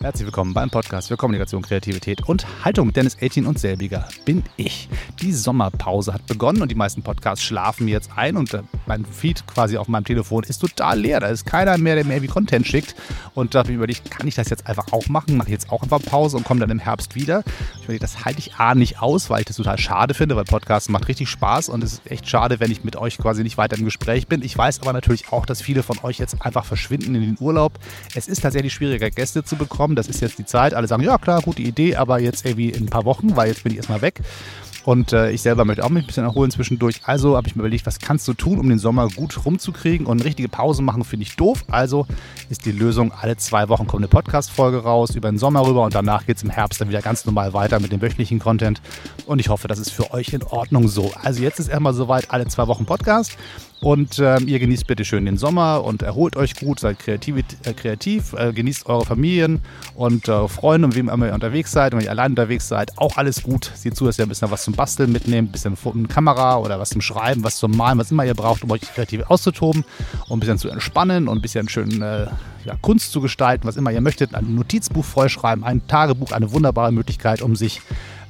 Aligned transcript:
Herzlich 0.00 0.26
willkommen 0.26 0.54
beim 0.54 0.70
Podcast 0.70 1.08
für 1.08 1.16
Kommunikation, 1.16 1.60
Kreativität 1.60 2.28
und 2.28 2.46
Haltung 2.64 2.86
mit 2.86 2.96
Dennis 2.96 3.16
18 3.20 3.46
und 3.46 3.58
selbiger 3.58 4.06
bin 4.24 4.44
ich. 4.56 4.88
Die 5.20 5.32
Sommerpause 5.32 6.14
hat 6.14 6.24
begonnen 6.28 6.62
und 6.62 6.70
die 6.70 6.76
meisten 6.76 7.02
Podcasts 7.02 7.44
schlafen 7.44 7.88
jetzt 7.88 8.10
ein 8.14 8.36
und 8.36 8.54
äh, 8.54 8.62
mein 8.86 9.04
Feed 9.04 9.44
quasi 9.48 9.76
auf 9.76 9.88
meinem 9.88 10.04
Telefon 10.04 10.44
ist 10.44 10.58
total 10.58 11.00
leer. 11.00 11.18
Da 11.18 11.26
ist 11.26 11.46
keiner 11.46 11.76
mehr, 11.78 11.96
der 11.96 12.04
mir 12.04 12.14
irgendwie 12.14 12.32
Content 12.32 12.64
schickt 12.64 12.94
und 13.34 13.56
da 13.56 13.58
habe 13.58 13.70
ich 13.70 13.74
überlegt, 13.74 14.08
kann 14.08 14.28
ich 14.28 14.36
das 14.36 14.50
jetzt 14.50 14.68
einfach 14.68 14.92
auch 14.92 15.08
machen? 15.08 15.36
Mache 15.36 15.50
jetzt 15.50 15.72
auch 15.72 15.82
einfach 15.82 16.00
Pause 16.00 16.36
und 16.36 16.44
komme 16.44 16.60
dann 16.60 16.70
im 16.70 16.78
Herbst 16.78 17.16
wieder. 17.16 17.42
Ich 17.78 17.84
überlege, 17.84 18.00
das 18.00 18.24
halte 18.24 18.38
ich 18.38 18.54
A 18.54 18.76
nicht 18.76 19.02
aus, 19.02 19.30
weil 19.30 19.40
ich 19.40 19.46
das 19.46 19.56
total 19.56 19.78
schade 19.78 20.14
finde, 20.14 20.36
weil 20.36 20.44
Podcasts 20.44 20.88
macht 20.88 21.08
richtig 21.08 21.28
Spaß 21.28 21.70
und 21.70 21.82
es 21.82 21.94
ist 21.94 22.08
echt 22.08 22.28
schade, 22.28 22.60
wenn 22.60 22.70
ich 22.70 22.84
mit 22.84 22.94
euch 22.94 23.18
quasi 23.18 23.42
nicht 23.42 23.58
weiter 23.58 23.76
im 23.76 23.84
Gespräch 23.84 24.28
bin. 24.28 24.42
Ich 24.42 24.56
weiß 24.56 24.80
aber 24.80 24.92
natürlich 24.92 25.32
auch, 25.32 25.44
dass 25.44 25.60
viele 25.60 25.82
von 25.82 25.98
euch 26.04 26.18
jetzt 26.18 26.40
einfach 26.40 26.64
verschwinden 26.64 27.16
in 27.16 27.22
den 27.22 27.36
Urlaub. 27.40 27.80
Es 28.14 28.28
ist 28.28 28.42
tatsächlich 28.42 28.72
schwieriger, 28.72 29.10
Gäste 29.10 29.42
zu 29.42 29.56
bekommen 29.56 29.87
kommen, 29.88 29.96
das 29.96 30.08
ist 30.08 30.20
jetzt 30.20 30.38
die 30.38 30.44
Zeit. 30.44 30.74
Alle 30.74 30.86
sagen, 30.86 31.02
ja 31.02 31.16
klar, 31.18 31.40
gute 31.40 31.62
Idee, 31.62 31.96
aber 31.96 32.20
jetzt 32.20 32.44
irgendwie 32.44 32.68
in 32.68 32.84
ein 32.84 32.90
paar 32.90 33.06
Wochen, 33.06 33.36
weil 33.36 33.48
jetzt 33.48 33.62
bin 33.62 33.72
ich 33.72 33.78
erstmal 33.78 34.02
weg. 34.02 34.20
Und 34.84 35.12
äh, 35.12 35.30
ich 35.32 35.42
selber 35.42 35.66
möchte 35.66 35.84
auch 35.84 35.90
mich 35.90 36.04
ein 36.04 36.06
bisschen 36.06 36.24
erholen 36.24 36.50
zwischendurch. 36.50 37.00
Also 37.04 37.36
habe 37.36 37.46
ich 37.46 37.56
mir 37.56 37.60
überlegt, 37.60 37.84
was 37.84 37.98
kannst 37.98 38.26
du 38.26 38.32
tun, 38.32 38.58
um 38.58 38.68
den 38.68 38.78
Sommer 38.78 39.08
gut 39.08 39.44
rumzukriegen? 39.44 40.06
Und 40.06 40.24
richtige 40.24 40.48
Pause 40.48 40.82
machen 40.82 41.04
finde 41.04 41.24
ich 41.24 41.36
doof. 41.36 41.64
Also 41.70 42.06
ist 42.48 42.64
die 42.64 42.72
Lösung, 42.72 43.12
alle 43.12 43.36
zwei 43.36 43.68
Wochen 43.68 43.86
kommt 43.86 44.00
eine 44.00 44.08
Podcast-Folge 44.08 44.78
raus, 44.78 45.14
über 45.14 45.30
den 45.30 45.38
Sommer 45.38 45.66
rüber 45.66 45.84
und 45.84 45.94
danach 45.94 46.24
geht 46.24 46.38
es 46.38 46.42
im 46.42 46.50
Herbst 46.50 46.80
dann 46.80 46.88
wieder 46.88 47.02
ganz 47.02 47.26
normal 47.26 47.52
weiter 47.52 47.80
mit 47.80 47.92
dem 47.92 48.00
wöchentlichen 48.00 48.38
Content. 48.38 48.80
Und 49.26 49.40
ich 49.40 49.50
hoffe, 49.50 49.68
das 49.68 49.78
ist 49.78 49.90
für 49.90 50.10
euch 50.12 50.32
in 50.32 50.42
Ordnung 50.42 50.88
so. 50.88 51.12
Also 51.22 51.42
jetzt 51.42 51.60
ist 51.60 51.68
erstmal 51.68 51.92
soweit, 51.92 52.30
alle 52.30 52.46
zwei 52.46 52.66
Wochen 52.66 52.86
Podcast. 52.86 53.36
Und 53.80 54.18
ähm, 54.18 54.48
ihr 54.48 54.58
genießt 54.58 54.86
bitte 54.88 55.04
schön 55.04 55.24
den 55.24 55.36
Sommer 55.36 55.84
und 55.84 56.02
erholt 56.02 56.36
euch 56.36 56.56
gut, 56.56 56.80
seid 56.80 56.98
kreativ, 56.98 57.36
äh, 57.64 57.72
kreativ 57.72 58.32
äh, 58.32 58.52
genießt 58.52 58.86
eure 58.86 59.04
Familien 59.04 59.60
und 59.94 60.26
äh, 60.28 60.48
Freunde 60.48 60.86
und 60.86 60.96
wem 60.96 61.08
immer 61.08 61.26
ihr 61.26 61.34
unterwegs 61.34 61.70
seid. 61.70 61.92
Und 61.92 62.00
wenn 62.00 62.06
ihr 62.06 62.10
allein 62.10 62.32
unterwegs 62.32 62.66
seid, 62.66 62.90
auch 62.96 63.16
alles 63.16 63.42
gut. 63.42 63.70
Seht 63.74 63.94
zu, 63.94 64.04
dass 64.06 64.18
ihr 64.18 64.26
ein 64.26 64.28
bisschen 64.28 64.50
was 64.50 64.64
zum 64.64 64.74
Basteln 64.74 65.12
mitnehmt, 65.12 65.50
ein 65.50 65.52
bisschen 65.52 65.76
eine 65.84 66.08
Kamera 66.08 66.58
oder 66.58 66.80
was 66.80 66.90
zum 66.90 67.00
Schreiben, 67.00 67.44
was 67.44 67.56
zum 67.56 67.76
Malen, 67.76 67.98
was 67.98 68.10
immer 68.10 68.24
ihr 68.24 68.34
braucht, 68.34 68.64
um 68.64 68.70
euch 68.72 68.80
kreativ 68.80 69.22
auszutoben 69.28 69.84
und 70.28 70.36
ein 70.36 70.40
bisschen 70.40 70.58
zu 70.58 70.68
entspannen 70.70 71.28
und 71.28 71.38
ein 71.38 71.42
bisschen 71.42 71.68
schön 71.68 72.02
äh, 72.02 72.26
ja, 72.64 72.74
Kunst 72.82 73.12
zu 73.12 73.20
gestalten, 73.20 73.66
was 73.66 73.76
immer 73.76 73.92
ihr 73.92 74.00
möchtet. 74.00 74.34
Ein 74.34 74.56
Notizbuch 74.56 75.04
vollschreiben, 75.04 75.62
ein 75.62 75.86
Tagebuch, 75.86 76.32
eine 76.32 76.50
wunderbare 76.50 76.90
Möglichkeit, 76.90 77.42
um 77.42 77.54
sich 77.54 77.80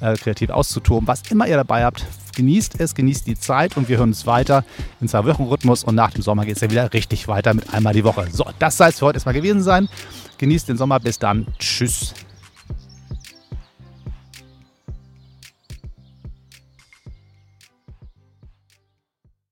äh, 0.00 0.15
kreativ 0.15 0.50
auszutoben. 0.50 1.09
Was 1.09 1.22
immer 1.31 1.47
ihr 1.48 1.56
dabei 1.56 1.84
habt, 1.84 2.05
genießt 2.39 2.81
es, 2.81 2.94
genießt 2.94 3.27
die 3.27 3.36
Zeit 3.36 3.77
und 3.77 3.89
wir 3.89 3.98
hören 3.98 4.11
uns 4.11 4.25
weiter 4.25 4.64
in 5.00 5.08
zwei 5.08 5.25
Wochen 5.27 5.42
Rhythmus 5.42 5.83
und 5.83 5.97
nach 5.97 6.12
dem 6.12 6.22
Sommer 6.22 6.47
geht 6.47 6.55
es 6.55 6.62
ja 6.62 6.70
wieder 6.70 6.92
richtig 6.92 7.27
weiter 7.27 7.53
mit 7.53 7.75
einmal 7.75 7.92
die 7.92 8.05
Woche. 8.05 8.28
So, 8.33 8.47
das 8.61 8.77
soll 8.77 8.89
es 8.89 9.00
für 9.00 9.06
heute 9.06 9.17
erstmal 9.17 9.34
gewesen 9.34 9.61
sein. 9.61 9.89
Genießt 10.39 10.69
den 10.69 10.77
Sommer. 10.77 11.00
Bis 11.00 11.19
dann. 11.19 11.47
Tschüss. 11.59 12.14